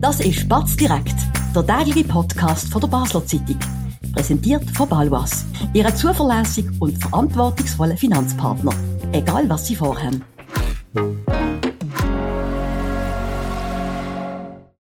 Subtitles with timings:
[0.00, 1.14] Das ist Batz direkt,
[1.54, 3.58] der tägliche Podcast von der Basler Zeitung.
[4.14, 8.72] Präsentiert von Balwas, Ihrem zuverlässigen und verantwortungsvollen Finanzpartner.
[9.12, 10.24] Egal was Sie vorhaben.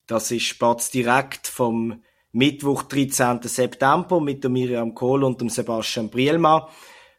[0.07, 3.41] Das ist Batz direkt vom Mittwoch, 13.
[3.43, 6.63] September mit der Miriam Kohl und dem Sebastian Brielmann.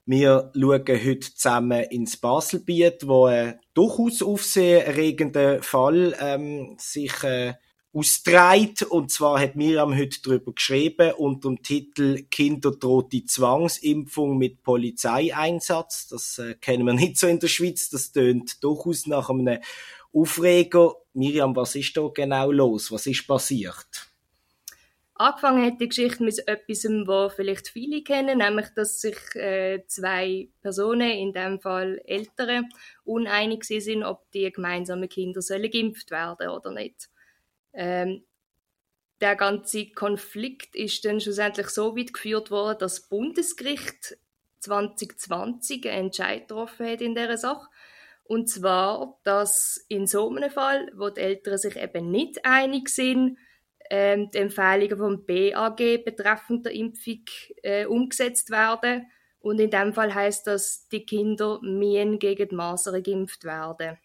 [0.05, 7.55] Wir schauen heute zusammen ins Baselbiet, wo ein durchaus aufsehenerregender Fall ähm, sich äh,
[7.93, 8.83] austreibt.
[8.83, 14.63] Und zwar hat Miriam heute darüber geschrieben unter dem Titel Kinder droht die Zwangsimpfung mit
[14.63, 16.07] Polizeieinsatz.
[16.07, 17.89] Das äh, kennen wir nicht so in der Schweiz.
[17.89, 19.59] Das tönt durchaus nach einem
[20.13, 20.95] Aufreger.
[21.13, 22.91] Miriam, was ist da genau los?
[22.91, 24.07] Was ist passiert?
[25.21, 30.49] Angefangen hat die Geschichte mit etwas, was vielleicht viele kennen, nämlich, dass sich äh, zwei
[30.63, 32.63] Personen, in dem Fall Ältere,
[33.03, 37.10] uneinig sind, ob die gemeinsamen Kinder sollen geimpft werden oder nicht.
[37.73, 38.23] Ähm,
[39.21, 44.17] der ganze Konflikt ist dann schlussendlich so weit geführt worden, dass das Bundesgericht
[44.59, 47.67] 2020 einen Entscheid getroffen hat in dieser Sache.
[48.23, 53.37] Und zwar, dass in so einem Fall, wo die Eltern sich eben nicht einig sind,
[53.89, 57.25] ähm, die Empfehlungen vom BAG betreffend der Impfung
[57.61, 59.07] äh, umgesetzt werden.
[59.39, 63.97] Und in dem Fall heißt das, die Kinder müssen gegen die Masern geimpft werden.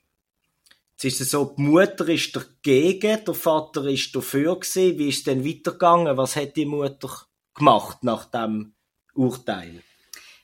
[0.97, 4.99] Jetzt ist es so, die Mutter ist dagegen, der Vater ist dafür gewesen.
[4.99, 6.17] Wie ist es denn weitergegangen?
[6.17, 7.11] Was hat die Mutter
[7.53, 8.73] gemacht nach dem
[9.13, 9.83] Urteil?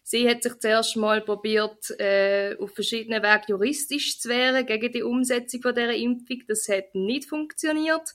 [0.03, 5.03] Sie hat sich zuerst mal probiert, äh, auf verschiedenen Wegen juristisch zu wehren gegen die
[5.03, 6.43] Umsetzung von dieser Impfung.
[6.47, 8.15] Das hat nicht funktioniert.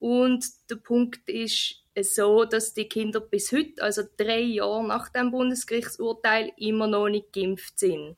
[0.00, 5.30] Und der Punkt ist so, dass die Kinder bis heute, also drei Jahre nach dem
[5.30, 8.16] Bundesgerichtsurteil, immer noch nicht geimpft sind.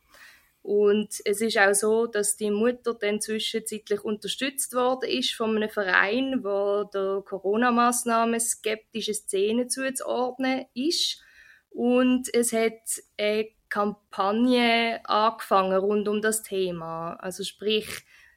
[0.62, 5.70] Und es ist auch so, dass die Mutter dann zwischenzeitlich unterstützt worden ist von einem
[5.70, 11.22] Verein, wo der Corona-Maßnahmen skeptische Szene zuzuordnen ist.
[11.70, 17.14] Und es hat eine Kampagne angefangen rund um das Thema.
[17.14, 17.88] Also sprich,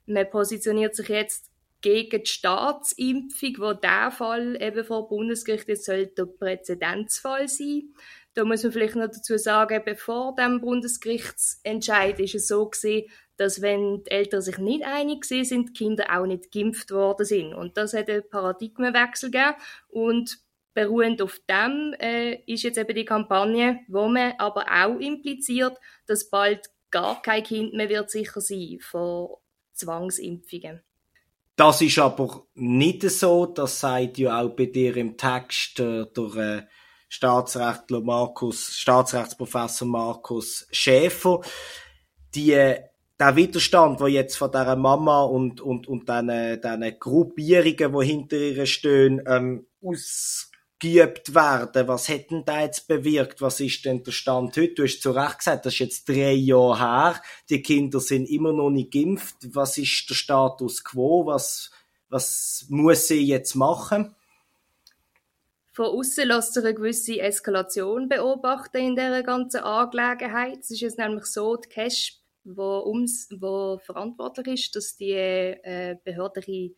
[0.06, 1.50] man positioniert sich jetzt
[1.82, 7.94] gegen die Staatsimpfung, wo der Fall eben vor Bundesgericht jetzt soll der Präzedenzfall sein.
[8.34, 13.62] Da muss man vielleicht noch dazu sagen, bevor dem Bundesgerichtsentscheid ist es so gewesen, dass
[13.62, 17.54] wenn die Eltern sich nicht einig sind, die Kinder auch nicht geimpft worden sind.
[17.54, 19.56] Und das hat einen Paradigmenwechsel gegeben.
[19.90, 20.40] Und
[20.74, 25.78] beruhend auf dem äh, ist jetzt eben die Kampagne, wo man aber auch impliziert,
[26.08, 29.42] dass bald gar kein Kind mehr wird sicher sein vor
[29.74, 30.82] Zwangsimpfungen.
[31.56, 36.36] Das ist aber nicht so, das sagt ja auch bei dir im Text äh, der
[36.36, 36.64] äh,
[37.14, 41.42] Staatsrechtler Markus, Staatsrechtsprofessor Markus Schäfer.
[42.34, 42.82] Die, äh,
[43.20, 48.38] der Widerstand, der jetzt von dieser Mama und, und, und diesen, diesen Gruppierungen, die hinter
[48.38, 51.88] ihr stehen, ähm, aus geübt werden.
[51.88, 53.44] Was hätten da jetzt bewirkt?
[53.44, 54.74] Was ist denn der Stand heute?
[54.74, 57.22] Du hast zu Recht gesagt, das ist jetzt drei Jahre her.
[57.48, 59.36] Die Kinder sind immer noch nicht geimpft.
[59.54, 61.28] Was ist der Status quo?
[61.28, 61.70] Was,
[62.10, 64.16] was muss sie jetzt machen?
[65.74, 70.60] Von außen lässt sich eine gewisse Eskalation beobachten in dieser ganzen Angelegenheit.
[70.60, 75.98] Es ist jetzt nämlich so, die CASP, wo, ums, wo verantwortlich ist, dass die äh,
[76.04, 76.76] behördliche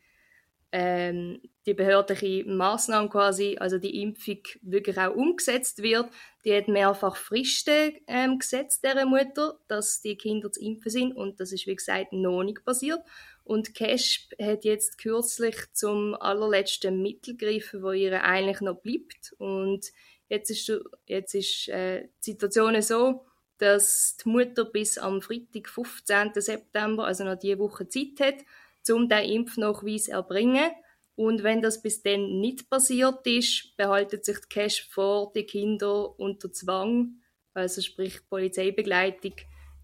[0.72, 6.10] ähm, die behördliche Maßnahme quasi, also die Impfung wirklich auch umgesetzt wird.
[6.44, 11.40] Die hat mehrfach Fristen ähm, gesetzt, der Mutter, dass die Kinder zu impfen sind und
[11.40, 13.00] das ist, wie gesagt, noch nicht passiert.
[13.46, 19.36] Und CASP hat jetzt kürzlich zum allerletzten Mittel gegriffen, wo ihr eigentlich noch bleibt.
[19.38, 19.86] Und
[20.28, 20.72] jetzt ist,
[21.06, 23.24] jetzt ist äh, die Situation so,
[23.60, 26.32] dass die Mutter bis am Freitag, 15.
[26.36, 28.44] September, also noch diese Woche Zeit hat,
[28.92, 30.72] um den Impfnachweis zu erbringen.
[31.16, 36.20] Und wenn das bis dann nicht passiert ist, behaltet sich die Cash vor, die Kinder
[36.20, 37.22] unter Zwang,
[37.54, 39.36] also sprich Polizeibegleitung,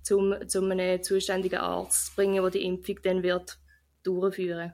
[0.04, 3.60] zum, zum einem zuständigen Arzt zu bringen, der die Impfung dann wird
[4.04, 4.74] durchführen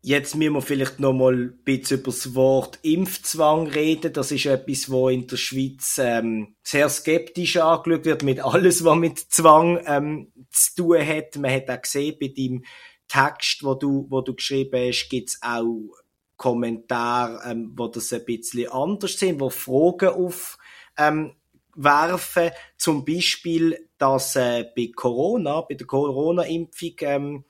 [0.00, 4.12] Jetzt müssen wir vielleicht noch mal ein bisschen über das Wort Impfzwang reden.
[4.12, 8.96] Das ist etwas, wo in der Schweiz ähm, sehr skeptisch angeschaut wird mit alles, was
[8.96, 11.36] mit Zwang ähm, zu tun hat.
[11.36, 12.64] Man hat auch gesehen bei dem
[13.08, 15.90] Text, wo du, wo du geschrieben hast, gibt's auch
[16.36, 20.58] Kommentare, ähm, wo das ein bisschen anders sind, wo Fragen auf
[20.96, 21.34] ähm,
[21.74, 22.50] werfen.
[22.76, 27.44] Zum Beispiel, dass äh, bei Corona, bei der Corona-Impfung ähm,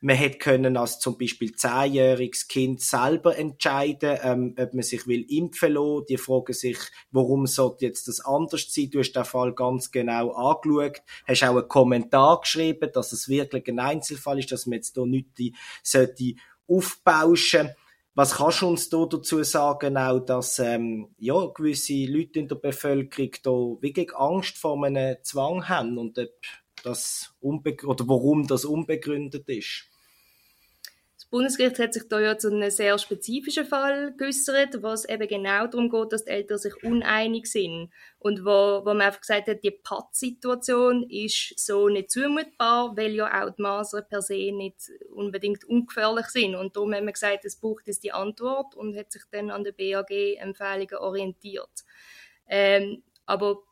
[0.00, 5.24] man hätte können als zum Beispiel zehnjähriges Kind selber entscheiden, ähm, ob man sich will
[5.28, 6.04] impfen lassen.
[6.08, 6.78] Die fragen sich,
[7.10, 8.90] warum sollte jetzt das anders sein?
[8.90, 13.66] Du hast den Fall ganz genau angeschaut, hast auch einen Kommentar geschrieben, dass es wirklich
[13.68, 16.34] ein Einzelfall ist, dass man jetzt hier nicht die, sollte
[16.68, 17.70] aufbauschen.
[18.18, 22.56] Was kannst du uns da dazu sagen, auch, dass ähm, ja, gewisse Leute in der
[22.56, 23.50] Bevölkerung da
[23.80, 26.32] wirklich Angst vor einem Zwang haben und ob
[26.82, 29.88] das oder warum das unbegründet ist?
[31.30, 35.66] Bundesgericht hat sich da ja zu einem sehr spezifischen Fall geäußert, wo es eben genau
[35.66, 37.90] darum geht, dass die Eltern sich uneinig sind.
[38.18, 43.26] Und wo, wo man einfach gesagt hat, die Pattsituation ist so nicht zumutbar, weil ja
[43.42, 46.54] auch die Masern per se nicht unbedingt ungefährlich sind.
[46.54, 49.64] Und darum haben wir gesagt, es braucht jetzt die Antwort und hat sich dann an
[49.64, 51.84] den BAG-Empfehlungen orientiert.
[52.48, 53.62] Ähm, aber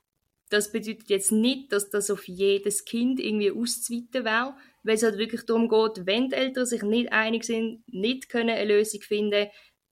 [0.50, 4.55] das bedeutet jetzt nicht, dass das auf jedes Kind irgendwie auszuweiten wäre,
[4.87, 8.50] weil es halt wirklich darum geht, wenn die Eltern sich nicht einig sind, nicht können
[8.50, 9.49] eine Lösung finden,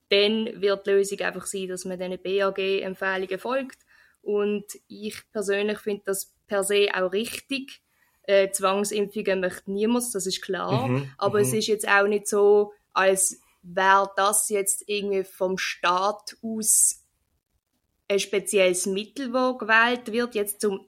[0.08, 3.78] dann wird die Lösung einfach sein, dass man diesen BAG-Empfehlungen folgt.
[4.22, 7.82] Und ich persönlich finde das per se auch richtig.
[8.22, 10.86] Äh, Zwangsimpfungen möchte niemand, das ist klar.
[10.86, 11.44] Mhm, aber mhm.
[11.44, 17.02] es ist jetzt auch nicht so, als wäre das jetzt irgendwie vom Staat aus
[18.06, 20.86] ein spezielles Mittel, das gewählt wird, jetzt zum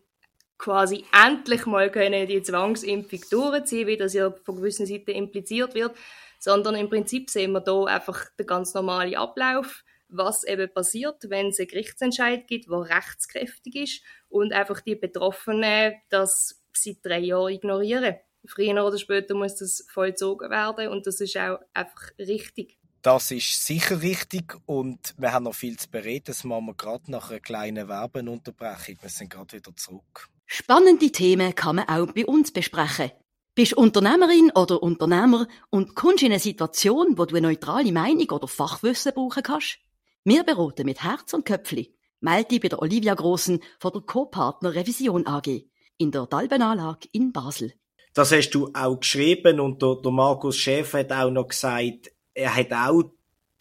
[0.58, 5.96] quasi endlich mal können die Zwangsimpfung durchziehen, wie das ja von gewissen Seiten impliziert wird,
[6.38, 11.48] sondern im Prinzip sehen wir da einfach den ganz normalen Ablauf, was eben passiert, wenn
[11.48, 17.52] es einen Gerichtsentscheid gibt, der rechtskräftig ist und einfach die Betroffenen das seit drei Jahren
[17.52, 18.16] ignorieren.
[18.46, 22.78] Früher oder später muss das vollzogen werden und das ist auch einfach richtig.
[23.02, 26.24] Das ist sicher richtig und wir haben noch viel zu bereden.
[26.26, 28.96] Das machen wir gerade nach einer kleinen Werbeunterbrechung.
[29.00, 30.28] Wir sind gerade wieder zurück.
[30.46, 33.10] Spannende Themen kann man auch bei uns besprechen.
[33.56, 38.46] Bist Unternehmerin oder Unternehmer und kommst in eine Situation, wo du eine neutrale Meinung oder
[38.46, 39.78] Fachwissen brauchen kannst?
[40.24, 41.94] Wir beraten mit Herz und Köpfli.
[42.20, 45.64] Melde dich bei der Olivia Grossen von der Co-Partner Revision AG
[45.98, 47.72] in der Dalbenanlage in Basel.
[48.14, 52.54] Das hast du auch geschrieben und der, der Markus Schäf hat auch noch gesagt, er
[52.54, 53.02] hat auch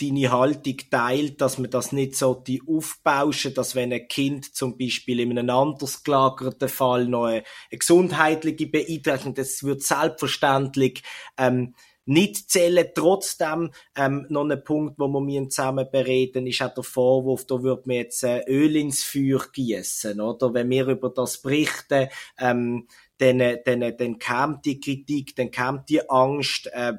[0.01, 4.77] deine Haltung teilt, dass man das nicht so die aufbauschen, dass wenn ein Kind zum
[4.77, 11.01] Beispiel in einem anders gelagerten Fall noch eine, eine gesundheitliche Beeinträchtigung, das wird selbstverständlich
[11.38, 11.74] ähm,
[12.06, 12.88] nicht zählen.
[12.94, 17.88] Trotzdem ähm, noch ein Punkt, wo wir zusammen bereden, ist auch der Vorwurf, da wird
[17.88, 20.53] mir jetzt äh, Öl ins Feuer gießen, oder?
[20.53, 22.09] Wenn wir über das berichten,
[22.39, 22.88] ähm,
[23.18, 26.94] dann, dann, dann kam die Kritik, dann kam die Angst, äh,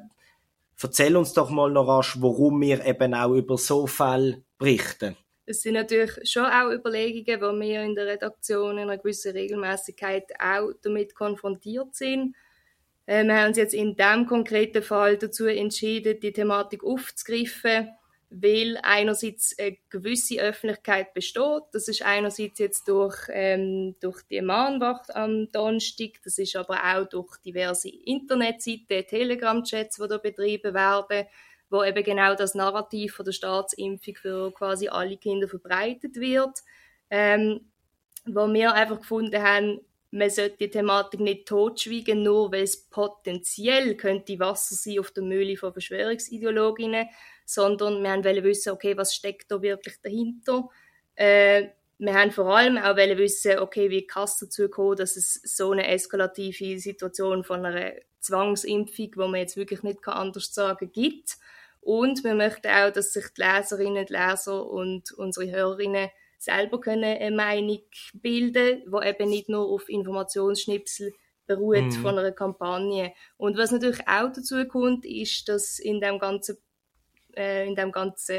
[0.81, 5.17] Erzähl uns doch mal noch rasch, warum wir eben auch über so Fälle berichten.
[5.45, 10.25] Es sind natürlich schon auch Überlegungen, wo wir in der Redaktion in einer gewissen Regelmäßigkeit
[10.39, 12.35] auch damit konfrontiert sind.
[13.05, 17.89] Äh, wir haben uns jetzt in diesem konkreten Fall dazu entschieden, die Thematik aufzugreifen
[18.29, 21.63] weil einerseits eine gewisse Öffentlichkeit besteht.
[21.71, 27.07] Das ist einerseits jetzt durch, ähm, durch die Mahnwacht am Donnerstag, das ist aber auch
[27.07, 31.27] durch diverse Internetseiten, Telegram-Chats, die da betrieben werden,
[31.69, 36.63] wo eben genau das Narrativ von der Staatsimpfung für quasi alle Kinder verbreitet wird.
[37.09, 37.71] Ähm,
[38.25, 39.79] wo wir einfach gefunden haben,
[40.11, 45.23] man sollte die Thematik nicht totschweigen, nur weil es potenziell könnte Wasser sein auf der
[45.23, 47.07] Mühle von Verschwörungsideologinnen
[47.47, 50.67] sondern wir wollen wissen, okay, was steckt da wirklich dahinter.
[51.15, 55.41] Äh, wir haben vor allem auch wissen, okay, wie kann es dazu kommen, dass es
[55.43, 61.37] so eine eskalative Situation von einer Zwangsimpfung, wo man jetzt wirklich nicht anders sagen gibt.
[61.79, 67.17] Und wir möchten auch, dass sich die Leserinnen und Leser und unsere Hörerinnen selber können
[67.17, 67.81] eine Meinung
[68.13, 71.13] bilden, wo eben nicht nur auf Informationsschnipsel
[71.47, 71.91] beruht mhm.
[71.91, 73.13] von einer Kampagne.
[73.37, 76.57] Und was natürlich auch dazu kommt, ist, dass in dem ganzen
[77.37, 78.35] äh, in, dem ganzen,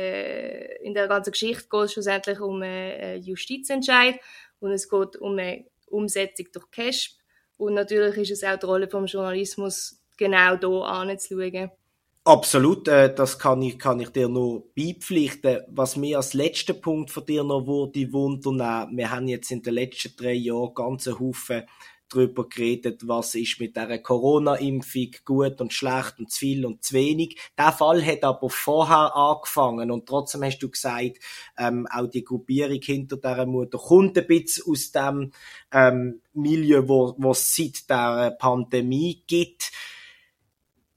[0.82, 4.16] in der ganzen Geschichte geht es schlussendlich um einen Justizentscheid
[4.60, 7.12] und es geht um eine Umsetzung durch CASP.
[7.56, 11.70] Und natürlich ist es auch die Rolle des Journalismus, genau hier anzuschauen.
[12.24, 15.62] Absolut, äh, das kann ich, kann ich dir nur beipflichten.
[15.68, 19.72] Was mir als letzter Punkt von dir noch wurde wundern, wir haben jetzt in den
[19.72, 21.62] letzten drei Jahren ganze Haufen
[22.08, 26.94] darüber geredet, was ist mit der Corona-Impfung gut und schlecht und zu viel und zu
[26.94, 27.38] wenig.
[27.56, 31.18] Der Fall hat aber vorher angefangen und trotzdem hast du gesagt,
[31.56, 35.32] ähm, auch die Gruppierung hinter der Mutter kommt ein bisschen aus dem
[35.72, 39.70] ähm, Milieu, wo, wo es seit der Pandemie gibt.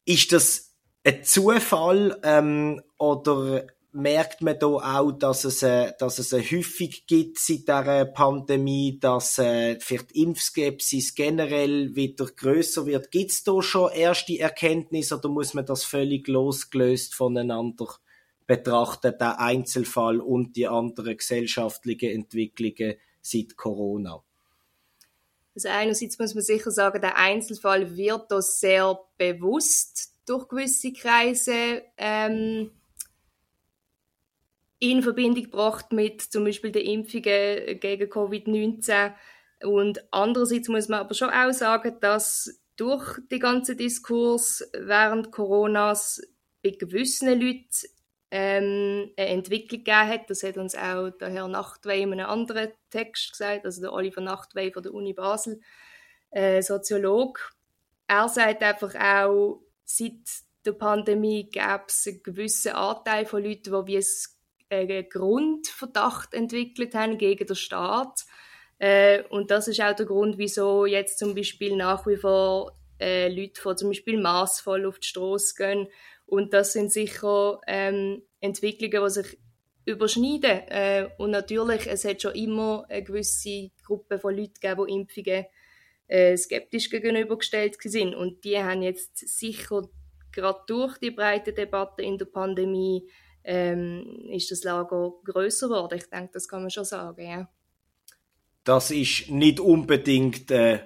[0.05, 6.33] Ist das ein Zufall ähm, oder merkt man da auch, dass es, äh, dass es
[6.33, 13.12] eine Häufung gibt seit der Pandemie, dass äh, vielleicht Impfskepsis generell wieder größer wird.
[13.12, 17.88] Gibt es da schon erste Erkenntnisse oder muss man das völlig losgelöst voneinander
[18.48, 24.24] betrachten, der Einzelfall und die anderen gesellschaftlichen Entwicklungen seit Corona?
[25.53, 31.81] Also einerseits muss man sicher sagen, der Einzelfall wird da sehr bewusst durch gewisse Kreise
[31.98, 32.71] ähm,
[34.81, 39.13] in Verbindung gebracht mit zum Beispiel den Impfungen gegen Covid-19.
[39.63, 46.19] Und andererseits muss man aber schon auch sagen, dass durch die ganze Diskurs während Coronas
[46.63, 47.69] bei gewissen Leuten
[48.31, 50.29] ähm, eine Entwicklung gegeben hat.
[50.31, 54.21] Das hat uns auch der Herr Nachtwey in einem anderen Text gesagt, also der Oliver
[54.21, 55.61] Nachtwey von der Uni Basel,
[56.31, 57.53] äh, Soziolog.
[58.07, 60.27] Er sagt einfach auch, seit
[60.65, 63.97] der Pandemie gäbe es einen gewissen Anteil von Leuten, die wie
[64.71, 68.25] einen Grundverdacht entwickelt haben gegen den Staat.
[68.79, 73.27] Äh, und das ist auch der Grund, wieso jetzt zum Beispiel nach wie vor äh,
[73.29, 75.87] Leute von zum Beispiel maßvoll auf die Straße gehen.
[76.25, 79.37] Und das sind sicher ähm, Entwicklungen, die sich
[79.85, 80.67] überschneiden.
[80.67, 85.45] Äh, und natürlich, es hat schon immer eine gewisse Gruppe von Leuten gegeben, die Impfungen
[86.07, 88.15] äh, skeptisch gegenübergestellt sind.
[88.15, 89.83] Und die haben jetzt sicher
[90.31, 93.09] gerade durch die breite Debatte in der Pandemie
[93.43, 95.98] ähm, ist das Lager größer geworden.
[95.98, 97.50] Ich denke, das kann man schon sagen, ja.
[98.63, 100.79] Das ist nicht unbedingt äh,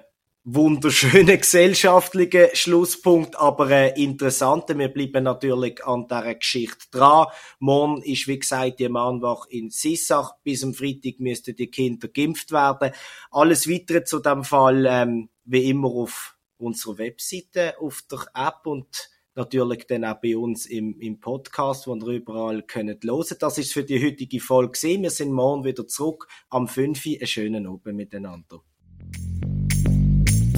[0.44, 4.78] wunderschöner gesellschaftlicher Schlusspunkt, aber äh, interessanter.
[4.78, 7.26] Wir bleiben natürlich an dieser Geschichte dran.
[7.58, 10.36] Morgen ist, wie gesagt, die Mahnwache in Sissach.
[10.44, 12.92] Bis am Freitag müssten die Kinder geimpft werden.
[13.30, 19.10] Alles weitere zu dem Fall, ähm, wie immer auf unserer Webseite, auf der App und
[19.36, 23.36] natürlich dann auch bei uns im, im Podcast, wo ihr überall könnt hören.
[23.38, 25.02] Das ist für die heutige Folge gewesen.
[25.02, 27.06] Wir sind morgen wieder zurück am 5.
[27.06, 28.60] Einen schönen Abend miteinander.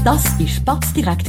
[0.04, 1.28] Das war Spatz direkt,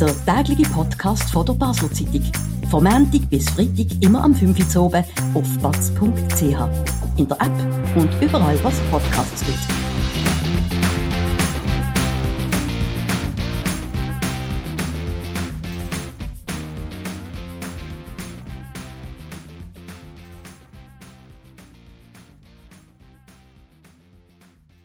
[0.00, 2.24] der tägliche Podcast von der Basler Zeitung.
[2.70, 4.76] Vom Montag bis Freitag immer am 5.
[4.76, 5.04] Uhr oben
[5.34, 6.42] auf batz.ch.
[7.16, 9.89] In der App und überall, was Podcasts gibt.